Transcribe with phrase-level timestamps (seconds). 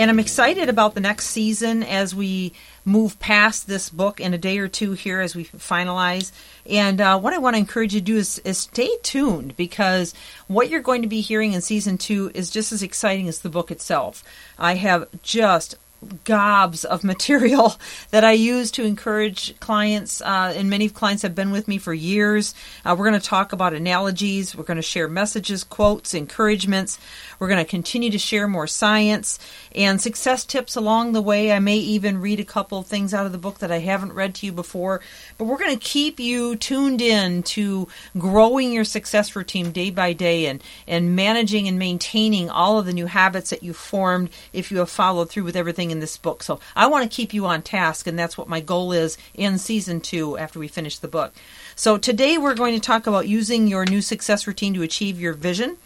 [0.00, 2.54] And I'm excited about the next season as we
[2.86, 6.32] move past this book in a day or two here as we finalize.
[6.64, 10.14] And uh, what I want to encourage you to do is, is stay tuned because
[10.46, 13.50] what you're going to be hearing in season two is just as exciting as the
[13.50, 14.24] book itself.
[14.58, 15.76] I have just
[16.24, 17.74] gobs of material
[18.10, 21.92] that I use to encourage clients, uh, and many clients have been with me for
[21.92, 22.54] years.
[22.84, 24.56] Uh, we're going to talk about analogies.
[24.56, 26.98] We're going to share messages, quotes, encouragements.
[27.38, 29.38] We're going to continue to share more science
[29.74, 31.52] and success tips along the way.
[31.52, 34.34] I may even read a couple things out of the book that I haven't read
[34.36, 35.00] to you before,
[35.38, 37.88] but we're going to keep you tuned in to
[38.18, 42.92] growing your success routine day by day and, and managing and maintaining all of the
[42.92, 46.42] new habits that you've formed if you have followed through with everything in this book.
[46.42, 49.58] So I want to keep you on task, and that's what my goal is in
[49.58, 51.34] season two after we finish the book.
[51.76, 55.34] So today we're going to talk about using your new success routine to achieve your
[55.34, 55.76] vision.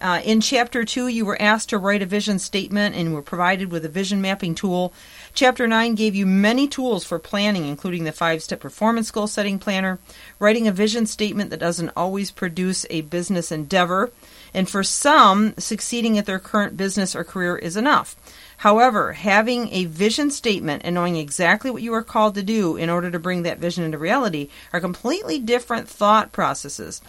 [0.00, 3.72] Uh, in chapter 2, you were asked to write a vision statement and were provided
[3.72, 4.92] with a vision mapping tool.
[5.34, 9.58] Chapter 9 gave you many tools for planning, including the five step performance goal setting
[9.58, 9.98] planner,
[10.38, 14.12] writing a vision statement that doesn't always produce a business endeavor,
[14.54, 18.16] and for some, succeeding at their current business or career is enough.
[18.58, 22.90] However, having a vision statement and knowing exactly what you are called to do in
[22.90, 27.00] order to bring that vision into reality are completely different thought processes.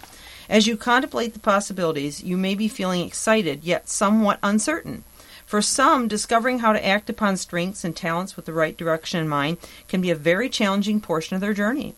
[0.48, 5.04] As you contemplate the possibilities, you may be feeling excited yet somewhat uncertain.
[5.44, 9.28] For some, discovering how to act upon strengths and talents with the right direction in
[9.28, 11.96] mind can be a very challenging portion of their journey.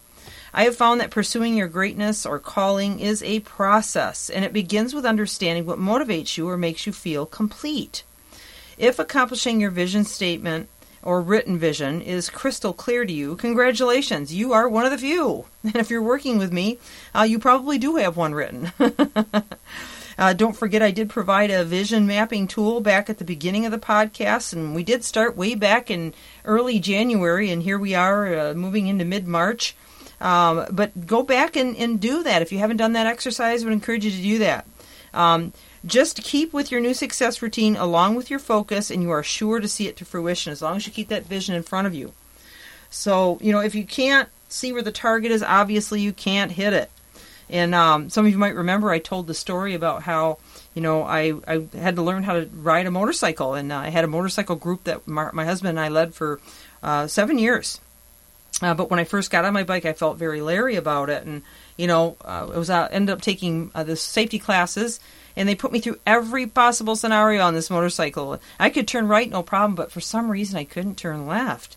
[0.55, 4.93] I have found that pursuing your greatness or calling is a process, and it begins
[4.93, 8.03] with understanding what motivates you or makes you feel complete.
[8.77, 10.69] If accomplishing your vision statement
[11.03, 15.47] or written vision is crystal clear to you, congratulations, you are one of the few.
[15.65, 16.79] And if you're working with me,
[17.15, 18.73] uh, you probably do have one written.
[20.19, 23.73] uh, don't forget, I did provide a vision mapping tool back at the beginning of
[23.73, 26.13] the podcast, and we did start way back in
[26.45, 29.75] early January, and here we are uh, moving into mid March.
[30.23, 32.43] Um, but go back and, and do that.
[32.43, 34.67] If you haven't done that exercise, I would encourage you to do that.
[35.13, 35.53] Um,
[35.85, 39.59] just keep with your new success routine along with your focus, and you are sure
[39.59, 41.95] to see it to fruition as long as you keep that vision in front of
[41.95, 42.13] you.
[42.89, 46.73] So, you know, if you can't see where the target is, obviously you can't hit
[46.73, 46.91] it.
[47.51, 50.39] And um, some of you might remember I told the story about how,
[50.75, 53.55] you know, I, I had to learn how to ride a motorcycle.
[53.55, 56.41] And uh, I had a motorcycle group that my, my husband and I led for
[56.83, 57.81] uh, seven years.
[58.63, 61.25] Uh, but when I first got on my bike, I felt very leery about it.
[61.25, 61.43] And,
[61.77, 65.01] you know, uh, I was uh, ended up taking uh, the safety classes
[65.37, 68.39] and they put me through every possible scenario on this motorcycle.
[68.59, 71.77] I could turn right, no problem, but for some reason I couldn't turn left.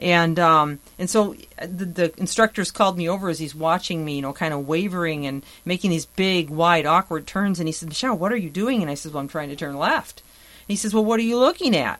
[0.00, 4.22] And um, and so the, the instructors called me over as he's watching me, you
[4.22, 7.58] know, kind of wavering and making these big, wide, awkward turns.
[7.58, 9.56] And he said, "Michelle, what are you doing?" And I said, "Well, I'm trying to
[9.56, 11.98] turn left." And he says, "Well, what are you looking at?"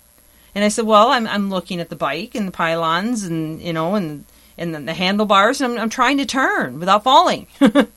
[0.55, 3.73] And I said, "Well, I'm I'm looking at the bike and the pylons and you
[3.73, 4.25] know and
[4.57, 7.47] and the, the handlebars, and I'm, I'm trying to turn without falling."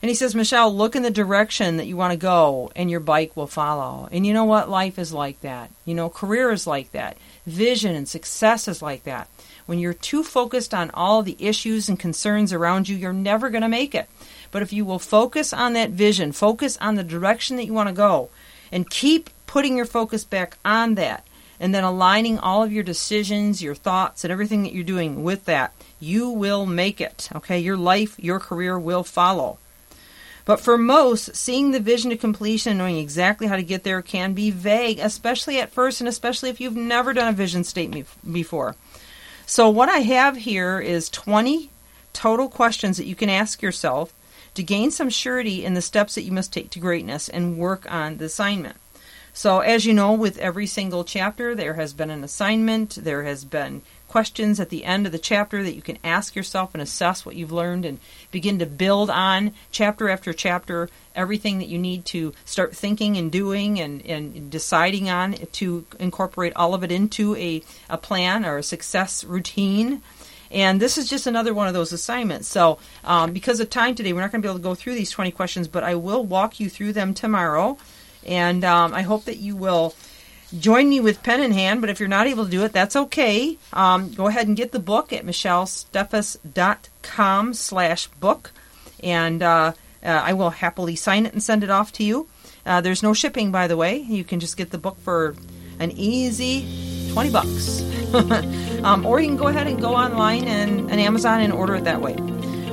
[0.00, 3.00] And he says, Michelle, look in the direction that you want to go, and your
[3.00, 4.08] bike will follow.
[4.12, 4.70] And you know what?
[4.70, 5.72] Life is like that.
[5.84, 7.16] You know, career is like that.
[7.46, 9.28] Vision and success is like that.
[9.66, 13.62] When you're too focused on all the issues and concerns around you, you're never going
[13.62, 14.08] to make it.
[14.50, 17.88] But if you will focus on that vision, focus on the direction that you want
[17.88, 18.30] to go,
[18.70, 21.26] and keep putting your focus back on that,
[21.60, 25.44] and then aligning all of your decisions, your thoughts, and everything that you're doing with
[25.46, 27.28] that, you will make it.
[27.34, 27.58] Okay?
[27.58, 29.58] Your life, your career will follow.
[30.44, 34.00] But for most, seeing the vision to completion and knowing exactly how to get there
[34.00, 38.06] can be vague, especially at first, and especially if you've never done a vision statement
[38.32, 38.74] before.
[39.44, 41.68] So, what I have here is 20
[42.14, 44.14] total questions that you can ask yourself
[44.54, 47.90] to gain some surety in the steps that you must take to greatness and work
[47.92, 48.76] on the assignment.
[49.38, 53.44] So, as you know, with every single chapter, there has been an assignment, there has
[53.44, 57.24] been questions at the end of the chapter that you can ask yourself and assess
[57.24, 58.00] what you've learned and
[58.32, 63.30] begin to build on chapter after chapter everything that you need to start thinking and
[63.30, 68.58] doing and, and deciding on to incorporate all of it into a, a plan or
[68.58, 70.02] a success routine.
[70.50, 72.48] And this is just another one of those assignments.
[72.48, 74.96] So, um, because of time today, we're not going to be able to go through
[74.96, 77.78] these 20 questions, but I will walk you through them tomorrow.
[78.26, 79.94] And um, I hope that you will
[80.58, 82.96] join me with pen in hand, but if you're not able to do it, that's
[82.96, 83.58] okay.
[83.72, 88.52] Um, go ahead and get the book at michellesteffes.com slash book,
[89.02, 89.72] and uh,
[90.02, 92.28] uh, I will happily sign it and send it off to you.
[92.64, 93.98] Uh, there's no shipping, by the way.
[93.98, 95.34] You can just get the book for
[95.78, 97.82] an easy 20 bucks.
[98.84, 101.84] um, or you can go ahead and go online and, and Amazon and order it
[101.84, 102.16] that way.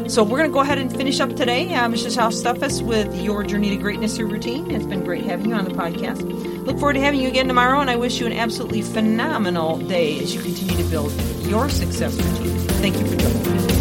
[0.08, 1.74] So we're going to go ahead and finish up today.
[1.74, 4.70] Uh, Michelle Steffes with your Journey to Greatness through Routine.
[4.70, 6.24] It's been great having you on the podcast.
[6.66, 10.20] Look forward to having you again tomorrow, and I wish you an absolutely phenomenal day
[10.20, 11.12] as you continue to build
[11.48, 12.58] your success routine.
[12.82, 13.75] Thank you for joining me.